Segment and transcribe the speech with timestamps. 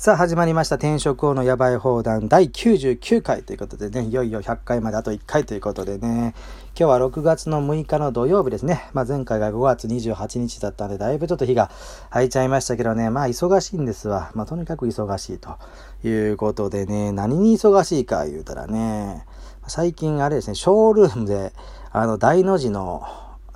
[0.00, 0.76] さあ始まりました。
[0.76, 2.28] 転職王のやばい放談。
[2.28, 6.36] 第99回ということでね、いよいよ100回まであと1回ということでね、
[6.78, 8.88] 今日は6月の6日の土曜日ですね。
[8.92, 11.72] まあ前回が5月28日だったんで、だいぶちょっと日が
[12.10, 14.30] 空いちゃいましたけどね、まあ忙しいんですわ。
[14.34, 15.58] まあとにかく忙しいと
[16.06, 19.26] いうことでね、何に忙しいか言うたらね、
[19.66, 21.52] 最近あれですね、ショールームで、
[21.90, 23.02] あの大の字の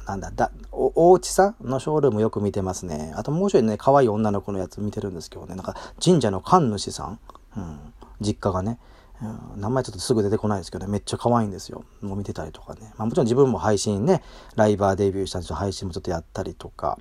[0.06, 3.12] なんだ、だ、お、おうちさんのショールームよく見てますね。
[3.16, 7.18] あともう一人ね、可愛い女の子のやつ見てるんですけどね、なんか神社の神主さん、
[7.56, 7.78] うん、
[8.20, 8.78] 実家がね、
[9.22, 11.84] うん、名前ちょっとすぐ出てこないですけどね、めっちゃ可愛いんですよ。
[12.00, 12.92] もう見てたりとかね。
[12.96, 14.22] まあもちろん自分も配信ね、
[14.56, 15.56] ライバーデビューしたんですよ。
[15.56, 16.98] 配信もちょっとやったりとか。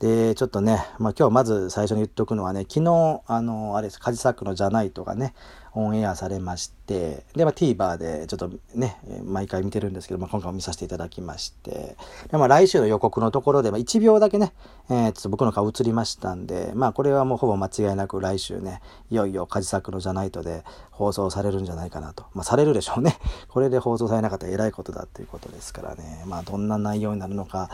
[0.00, 5.34] で、ちょっとね、まあ今日まず最初に言っとくのはね、昨日、あの、あれです、カジサックのじゃないとかね、
[5.74, 11.96] オンエアされまして、で、まあ、TVer でちょっとね、毎回見てるんですけど、まあ、今回も見させていただきまして、
[12.30, 14.52] で、まあ、来週の予告のところで、まあ、1秒だけね、
[14.88, 22.26] えー、ちょっと僕の顔映りましたんで、まあ、これはもうほぼ間違いなく来週ね、いよいよカジサクのじゃないとで放送されるんじゃないかなと。
[22.34, 23.18] まあ、されるでしょうね。
[23.48, 26.22] これで放送されなかったら偉いことだっていうことですからね。
[26.26, 27.68] まあ、どんな内容になるのか、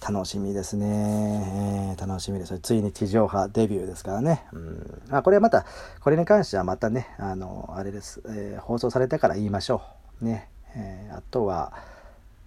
[0.00, 1.96] 楽しみですね。
[1.96, 2.58] えー、楽しみです。
[2.60, 4.46] ついに地上波デビューですからね。
[4.52, 5.02] うん。
[5.08, 5.66] まあ、これはまた、
[6.00, 9.82] これに関してはまたね、あの、の、あれです、えー、放送されてから言いましょ
[10.20, 10.24] う。
[10.24, 10.48] ね。
[10.74, 11.72] えー、あとは、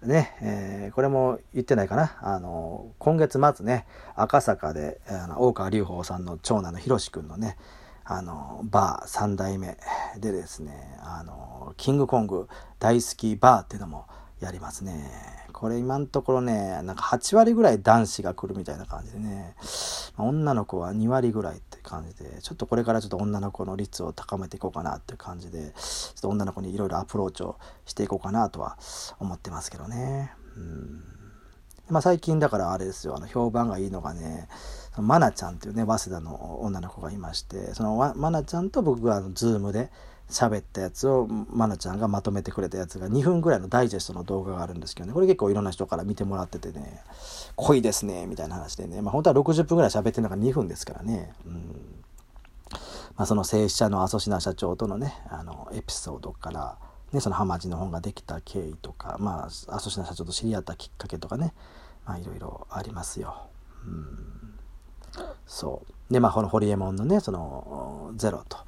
[0.02, 2.16] ね、えー、これも言ってないかな。
[2.20, 7.56] あの、今月末ね、赤坂で、あの大川隆法さんの長男のひろしくんのね、
[8.04, 9.76] あの、バー3代目
[10.18, 14.06] でですね、あの、キングコング大好きバーっていうのも
[14.40, 15.10] やりますね。
[15.56, 19.56] これ今のところね、なんか8割ぐらい男子が来るみたいな感じでね、
[20.18, 28.76] 女の子は2割ぐらいって感じで、ちょっとこれからちょっと女の子の率を高めていこうかなっていう感じで、ちょっと女の子にいろいろアプローチをしていこうかなとは
[29.18, 30.34] 思ってますけどね。
[30.58, 31.02] うん。
[31.88, 34.48] まあ、最近だからあれですよ、あの評判がいいのがね、
[34.98, 39.90] マナちゃんっていうね、早稲田の女の子がいまして、そのマナちゃんと僕があのズームで、
[40.28, 45.12] 喋ったやつをまなちゃんがまとめてくれたやつが2分ぐらいのダイジェストの動画があるんですけどね。
[45.12, 47.00] これ結構いろんな人から見てもらっててね。
[47.54, 49.02] 濃いですねみたいな話でね。
[49.02, 51.32] まあ本当は60分ぐらい喋ってるのが2分ですからね。
[51.46, 52.04] うん。
[53.16, 56.76] まあその正社の阿蘇科社長とのねあのエピソードから
[57.12, 61.54] ねその浜地の本ができた経緯とかまあ阿蘇科社長と知り合ったきっかけとかね。
[62.04, 63.46] まあいろいろありますよ。
[63.86, 64.58] うん。
[65.46, 66.12] そう。
[66.12, 68.58] でまあこのホリエモンのねそのゼロと。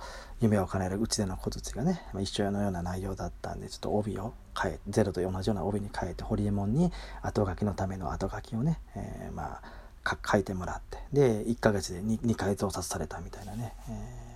[0.41, 9.61] 夢を叶えるうちでの小槌がね、まあ、一緒のような内容だったんでちょっと帯を変えゼロと同じような帯に変えてホリエモンに後書きのための後書きをね、えー、ま
[10.05, 14.29] あ書いてもらってで1ヶ月で 2, 2回増刷されたみたいなね、えー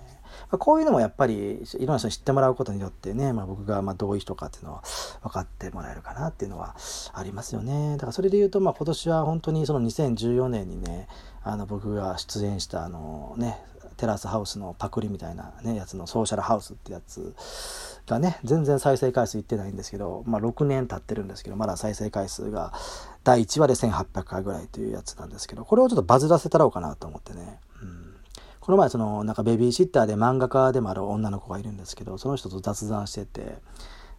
[0.51, 4.83] まあ、こういうのもやっぱりいろんな人に知ってもらうことによってね、まあ、僕がまあどういう人かっていうのは
[5.23, 6.75] 分かってもらえるかなっていうのは
[7.13, 7.93] ありますよね。
[7.93, 11.07] だからそれで言うとまあ今年は本当にその2014年にね
[11.43, 13.57] あの僕が出演したあのね
[14.03, 17.33] テラスハウスのパクリみたいなねやつのソーシャルハウスってやつ
[18.05, 22.73] がね全然再生回数いってないんですけど、まあ、6年経ってるんですけどまだ再生回数が
[23.23, 28.13] 第1話で1800回ぐらいというやつなんですけどこれをちょっとバズらせたろうかなと思ってね、うん、
[28.59, 33.55] この前そのなんかベビーシッターで漫画家でもある女の子がいるんですけどその人と雑談してて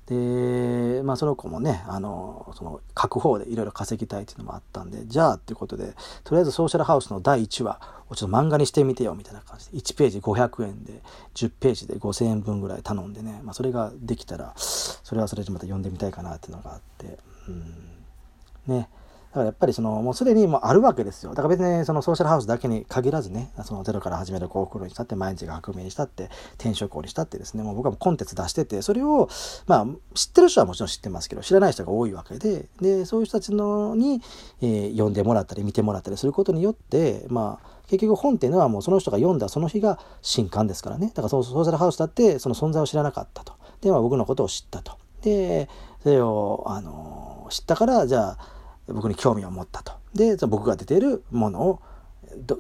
[0.07, 5.95] で、まあ、その子もね、あの、その、書く方でいろいろ稼ぎたいっていうのもあったんで、じゃあっていうことで、
[6.25, 11.01] とりあえずソーシャルハウスの第1話をちょっと漫画にしてみてよ、みたいな感じで、1ページ500円で、
[11.35, 18.89] 10ページで5000円分ぐらい頼んでね、まあ、それができたら、それはそれでまた読んでみたいかなっていうのがあって、うん、ね。
[19.35, 21.31] だからやっぱりその、もうすでにもうあるわけですよ。
[21.31, 29.29] だから別にそのソーシャルハウスだけに限らずね、そのゼロから始める幸福論にしたって、毎日が革命にしたって、転職にしたってですね、もう僕はもうコンテンツ出してて、それを、
[29.67, 34.23] まあ、知ってる人はもちろん知ってますけど、知らない人が多いわけで、で、そういう人たちのに、
[34.63, 41.09] えー、読んでもらったり見てもらったりすることによって、まあ、結局本っていうのはもうその人が読んだその日が新刊ですからね。
[41.09, 43.55] だからソーシャルハウスだってその存在を知らなかったと。
[43.81, 44.97] で、まあ僕のことを知ったと。
[45.23, 45.69] で、
[46.03, 48.54] それを、あの、知ったから、じゃあ、
[48.89, 49.93] 僕に興味を持ったと。
[50.15, 51.83] で、僕が出ているものを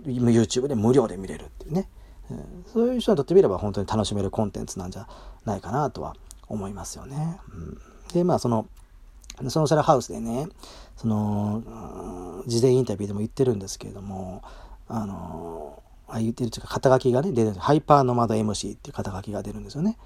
[0.05, 1.89] YouTube で無料で見れるっていうね、
[2.31, 5.07] うん、そういう人にとってみれば本当に楽しめるコンテンツなんじゃ
[5.45, 6.15] ないかなとは
[6.49, 7.39] 思いますよね。
[7.53, 7.79] うん、
[8.13, 8.67] で、まあその、
[9.49, 10.49] ソーシャルハウスでね、
[10.97, 14.43] その、事前インタビューでも言ってるんですけれども、
[14.89, 19.97] あの、あ言ってるというか肩書きがね出るハイパーノマド MC っていう肩書きが出るんですよね。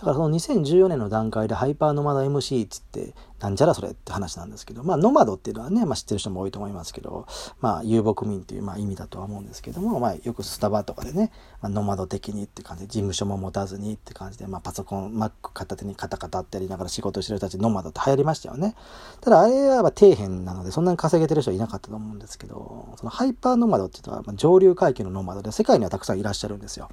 [0.00, 7.26] だからその2014年の段階でハイパーノマド MC っつってなんじゃらそれって話なんですけどまあノマドっていうのはね、まあ、知ってる人も多いと思いますけど
[7.60, 11.30] まあ遊牧民っていうまあ意味だとは思うんですけどもまあよくスタバとかでね、
[11.60, 18.74] まあ、ノマド的にって感じで事務所も持たずにって感じで、まあ、パソコン Mac 片手にカタカタってやりながら仕事してる人たちノマドって流行りましたよね
[19.20, 26.88] ただあれは底辺なのでそんなに稼げてる人はいなかったと思うんですけどそのハイパーノマドっていうのは、まあ、上流階級のノマドで世界にはたくさんいらっしゃるんですよ。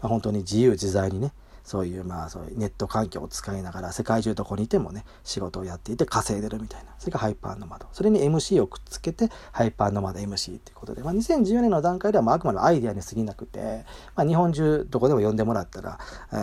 [0.00, 1.32] まあ、本当に自由自在にね
[1.70, 13.84] そういうまあそういうネット環境を使いながら世界中どこにいてもね仕事をやっていて稼いでるみたいなそれがハイパーノマドそれに MC をくっつけてハイパーノマド MC っていうことで、まあ、2014年の段階ではまああくまでアイデアに過ぎなくて、
[14.16, 16.00] まあ、日本中どこでも呼んでもらったら、
[16.32, 16.34] え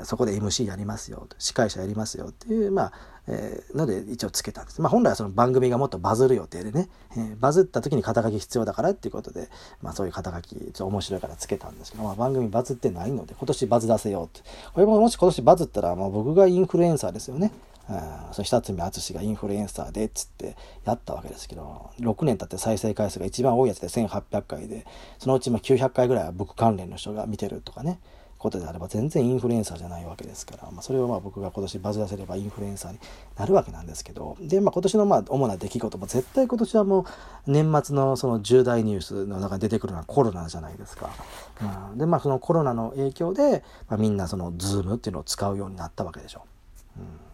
[0.00, 2.92] ー、そこで MC やりますよ司会者やりますよっていうまあ
[3.28, 4.80] えー、ので一応つけたんです。
[4.80, 9.48] まあ本来はその番組がもっとバズる予定でね、えー、バズった時に肩書き必要だからっていうことで、
[9.80, 14.40] まあそういう肩書きちょっと面白いからつけたんですけど、まあ番組バズってないので今年バズ出せようって。
[14.74, 17.52] これももし今年バズったらもう僕がインフルエンサーですよね。
[18.32, 24.86] その久積淳がインフルエンサーでっつってやったわけですけど6年経って再生回数が一番多いやつで1800回で
[25.18, 27.98] そのうちも900回ぐらいは僕関連の人が見てるとかね
[28.42, 32.98] ことであれば全然インフルエンサーじゃないわけですから、まあ、それをまあ僕が今年バズらせればインフルエンサーに
[33.38, 37.04] なるわけなんですけどで、まあ、今年のまあ主な出来事も絶対今年はもう
[37.46, 41.10] 年末のその重大ニュースの中に出てくるのはコロナじゃないですか。
[41.90, 46.42] うん、でまあそのコロナの影響で、まあ、みんなそのズームっていうのを使うようになったわけでしょ。
[46.98, 47.31] うん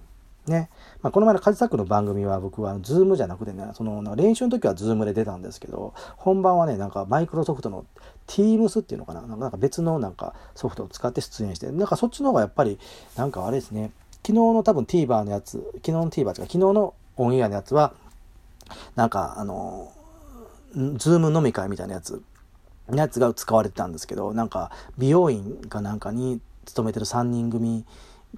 [0.50, 0.69] ね。
[1.03, 7.85] まあ、この前のカジサックの番組は僕はズームじゃなくてね、その練習の時はズームで出たんですけど、本番はね、なんかマイクロソフトの
[8.27, 12.79] Teams っていうのかな、なんか別のなんかソフトを使って出演して、なんかそっちの方がやっぱり、
[13.17, 13.91] なんかあれですね、
[14.27, 17.95] 昨日の多分 TVer のやつ、昨日の TVer とか昨日のオンエアのやつは、
[18.97, 19.93] なんかあの、
[20.75, 22.23] ズーム飲み会みたいなやつ、
[22.93, 27.85] やつが使われてたんですけど、なんか美容院かなんかに勤めてる3人組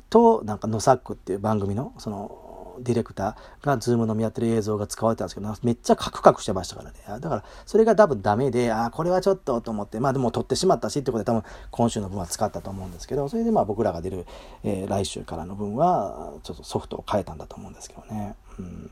[0.08, 2.50] となんかノサックっていう番組のその
[2.82, 14.26] ディレクターがズーム飲みやってる映像が使われたんですけどめっちゃカクカクしてましたからねだからそれが多分ダメでああこれはちょっとと思ってまあでも撮ってしまったしってことで多分今週の分は使ったと思うんですけどそれでまあ僕らが出る、
[14.64, 18.34] えー、来週からの分はちょっとソフトを変えたんだと思うんですけどね。
[18.58, 18.90] うん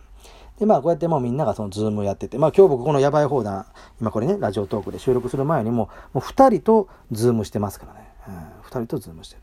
[0.59, 3.67] で、まあ、こうやってもうみんながそのズームやってて、まあ、今日僕このやばい放談、
[4.01, 8.09] 今これね、ラジオトークで収録する前にも、もう2人とズームしてますからね。
[8.27, 9.43] うん、2人とズームしてる。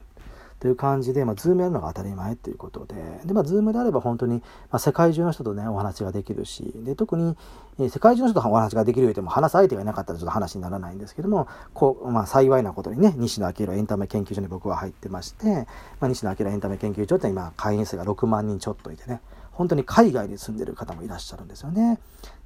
[0.66, 4.38] という感じで、まあ、ズームやるのが当たり前っていうことで、で、まあ、ズームであれば本当に、
[4.72, 7.38] まあ、世界中の人とね、お話ができるし、で、特に、
[7.80, 15.68] え世界中の人とお話ができるよりも話す相手がいなかったらちょっと話にならないんですけども、こう、まあ、幸いなことにね、西野亮廣エンタメ研究所に僕は入ってまして、
[16.00, 19.22] まあ、西野亮廣エンタメ研究所って今、会員数が6万人ちょっといてね、
[19.52, 22.00] 本当に海外に住んでる方もいらっしゃるんですよね。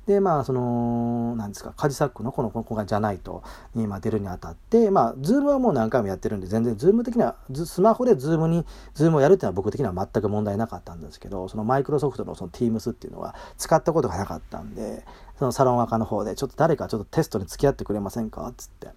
[0.08, 3.44] でまあその何ですかカジサックのこの今回じゃないと
[3.76, 8.66] に今出るにあたってまあズームはもう何回もやってるんで全然ズーム的なスマホでズームに
[8.96, 15.06] ズームをやるっていうのは僕的には全く問題なかったんですけどそのマイクロソフトのその Teams っていうのは使ったことがなかったんで
[15.38, 18.88] そのサロン垢の方でちょっと誰かちょっとテストに付き合ってくれませんかっつって。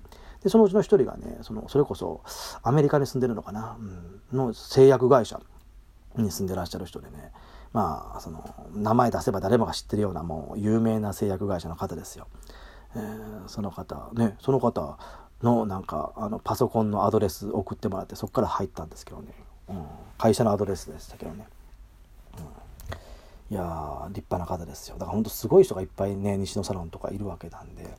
[0.43, 2.23] でそのうちの一人がねそのそれこそ
[2.65, 5.41] アメリカに住んでるのかな、うん、の製薬会社
[6.17, 7.31] に住んでらっしゃる人でね
[7.73, 12.27] まあその名前出せば誰もが知ってるようなもう有名な製薬会社の方ですよ。
[12.95, 14.99] えー、その方ねその方
[15.43, 19.33] のなんかあのパソコンのアドレス送ってもらってそこから入ったんですけどね、
[19.69, 19.87] うん、
[20.19, 21.47] 会社のアドレスでしたけどね。
[22.39, 22.41] う
[23.53, 27.97] ん、いや立派な方ですよだからほんとすごい人がいっぱいね西野サロンとかいるわけなんで。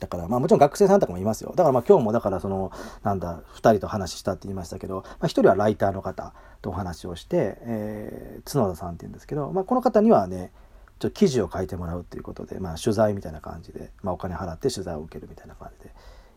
[0.00, 1.50] だからまあもちろん学生さんとかもいますよ。
[1.50, 2.72] だからまあ今日もだからその
[3.02, 10.52] なんだ2人と話したって言いましたけど、まあ、1人はライターの方とお話をして、えー、角田さんっていうんですけど、まあ、この方にはね
[10.98, 15.94] ちょっと記事を書いてもらうっていうことで、まあ、取材みたいな感じで、まあ、お金払って取材を受けるみたいな感じで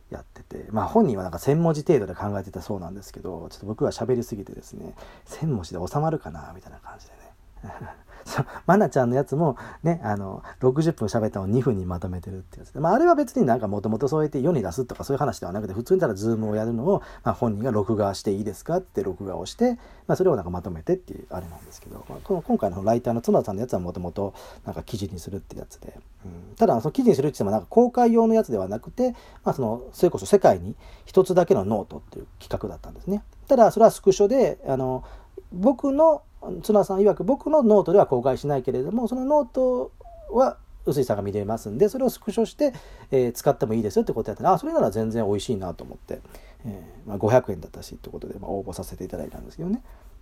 [0.10, 4.96] やってて、まあ、本人はなんか1,000文字程度で考えてたそうなんですけどちょっと僕は喋りすぎてですね
[5.28, 8.05] 1,000文字で収まるかなみたいな感じでね。
[8.26, 12.72] そ うマナちゃんのやつもねあの60分喋ったのを2分にまとめてるってやつ。
[12.72, 19.78] で、まあ、あれは別になんかもともとそうやって世に出すとかそういう話ではなくて普通にただズームをやるのを、まあ、本人が録画していいですかって録画をして、
[20.08, 24.34] まあ、それをなんかまとめてっていうあれなんですけど、まあ、この今回のライターの角田さんのやつはもともと
[24.66, 25.94] なんか記事にするってやつで、
[26.26, 29.12] うん、ただその記事にするって言ってもなんか公開用のやつではなくて、
[29.44, 33.24] まあ、そのそれこそ世界に一つだけのノートっていう企画だったんですね。
[33.48, 35.04] ただそれはスクショであの
[35.52, 36.24] 僕の
[36.62, 39.92] 角田さん曰く僕のノートでは公開しないけれどもそのノート
[40.32, 42.74] は臼井さんが見れますんでそれをスクショして、
[43.12, 46.22] えー、使ってもいいですよってことやったらあそれなら全然美味しいなと思って、
[46.66, 49.82] えーまあ、500円だったしってことで、まあ、応募させていただいたんですけどね。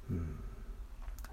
[0.10, 0.36] うん。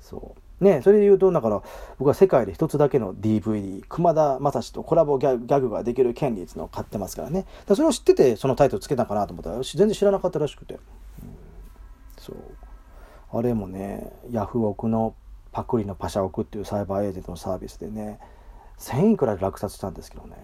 [0.00, 0.64] そう。
[0.64, 1.62] ねそれで言うとだから
[1.98, 7.46] 僕は世界で一つだけの DVD 熊田正史とコラボギャグができる権利っていうのを買ってますからね。
[7.68, 10.80] それを知っててそのタイトルつけたかなと思ったら全然知らなかったらしくて、うん、
[12.18, 12.36] そう。
[13.32, 15.14] あれもねヤフオクの
[15.52, 18.18] パクリのパシャオクっていうサイバーエージェントのサービスでね
[18.78, 20.36] 1000いくらで落札したんですけどね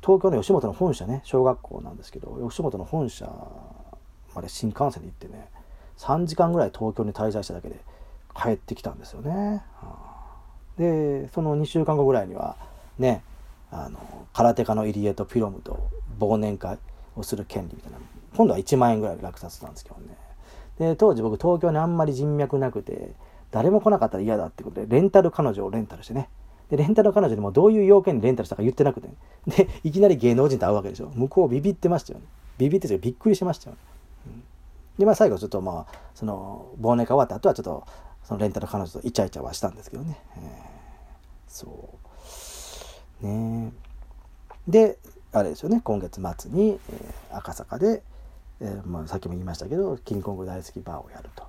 [0.00, 3.30] 東京の吉本の本社ね小学校なんですけど吉本の本社
[4.34, 5.48] まで新幹線で行ってね
[5.98, 7.80] 3時間ぐらい東京に滞在しただけで
[8.34, 9.62] 帰ってきたんですよね。
[10.78, 12.56] でその2週間後ぐらいには
[12.98, 13.22] ね
[13.70, 13.98] あの
[14.32, 16.78] 空手家の入江とピロムと忘年会
[17.14, 17.98] をする権利みたいな
[18.34, 20.16] 今度は1万円ぐらいで落札したんですけどね。
[20.82, 23.12] で、当時僕東京にあんまり人脈なくて、
[23.52, 26.28] 誰も来なかったら嫌だってことで、レンタル彼女をレンタルしてね。
[26.70, 29.08] で、レンタル彼女にもどういう要件でレンタルしたか言ってなくて、
[29.46, 31.10] で、いきなり芸能人と会うわけでしょ。
[31.14, 32.24] 向こうビビってましたよね。
[32.58, 33.82] ビビってびっくりしましたよね。
[34.26, 34.42] うん、
[34.98, 37.84] で、まあ最後ちょっとまあ、その、忘年会終わった後はちょっと、
[38.24, 40.18] そのレンタル彼女とイチャイチャはしたんですけどね。
[40.36, 40.42] えー、
[41.46, 41.90] そ
[43.22, 43.26] う。
[43.26, 43.72] ね
[44.66, 44.98] で、
[45.32, 48.02] あれですよね、今月末に、えー、赤坂で、
[48.62, 51.44] えー、まあ、さっきも言いましたけど、キングコング大好きバーをやると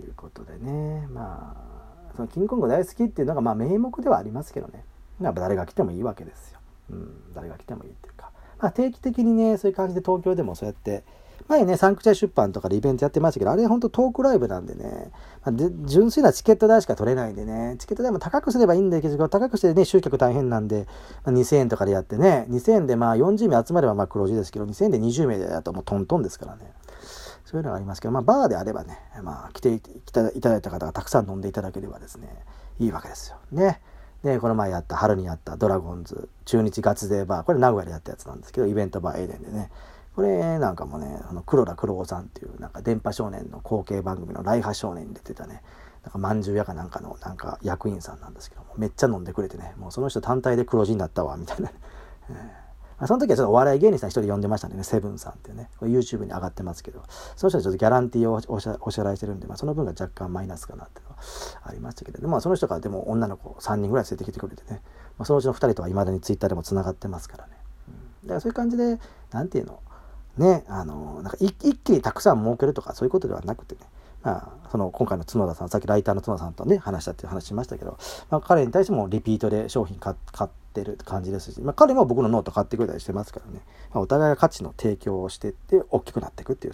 [0.00, 4.84] いうことでね、まあ、そのキングコング大好きっていうのが、まあ、名目ではありますけどね、
[5.22, 6.60] やっぱ誰が来てもいいわけですよ。
[6.90, 11.02] うん、誰が来てもいいっていうか、まあ、定期的にね、そういう感じで東京でもそうやって、
[11.46, 15.10] 前ね、サンクチャイ出版とかでイベントやってましたけど、あれほんとトークライブなんでね、
[15.44, 20.86] まあ、純粋なチケット代しか取れないんでね、チケット代も高くすればいいんだけど、高くしてね、集客大変なんで、
[21.24, 26.72] まあ、2000円とかでやってね、2000円でまあ40名集まればまあ黒字ですけど、2000円で20名でやともうトントンですからね。
[27.44, 32.28] そういうのがありますけど、まあバーであればね、まあ来ていただいた方がたくさん飲んでいただければですね、
[32.80, 33.36] いいわけですよ。
[33.52, 33.80] ね。
[34.24, 39.70] で、この前やった、春にやったドラゴンズ、中日ガツデーバー、これ名古屋でやったやつなんですけど、イベントバーエーデンでね、
[40.14, 45.62] これなんかもね、あの黒田黒尾さんっていうなんか電波少年の後継番組のライハ少年に出てたね、
[46.04, 51.72] なんかまんじゅう屋かなんかのなんか役員さんなんですけども、めっちゃ飲んでくれてね、もうその人単体で黒字になったわ、みたいな、
[52.30, 52.64] えー
[52.98, 57.02] まあ、その時はちょっとお笑い芸人さん一人呼んでましたんでね、セブンさんっていうね、これ YouTube に上がってますけど、
[57.34, 61.18] その人はちょっとギャランティーをお支払いしてるんで、まあ、その分が若干マイナスかなっていうのは
[61.64, 64.80] ありましたけど、まあ、その人からでも女の子3人ぐらい連れてきてくれてね、
[65.18, 67.52] まあ、そのうちの2人とは未だに Twitter でも繋がってますからね。
[67.88, 68.98] うん、だからそういう感じで、
[69.32, 69.80] なんていうの、
[70.36, 73.80] ね、あの、なんか一気にたくさん儲けるとかそういうことではなくてね、
[74.22, 77.98] まあ、その今回の角田さん、さっきライターの角田さんとね、話したっていう話しましたけど、
[78.30, 83.60] まあ、彼に対してもリピートで商品買ってる感じですし、まあ、彼も僕のノート買ってくれたりしてますからね、
[83.92, 86.72] まあ、お互いが価値の提供をしてって大きくなっていくっていう、そういう